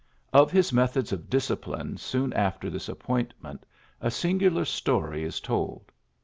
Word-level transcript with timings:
Of 0.33 0.49
his 0.51 0.73
methods 0.73 1.11
of 1.11 1.29
discipline 1.29 1.95
soon 1.97 2.33
after 2.33 2.71
this 2.71 2.89
appointment 2.89 3.67
a 4.01 4.09
singular 4.09 4.65
story 4.65 5.21
is 5.23 5.39
told. 5.39 5.91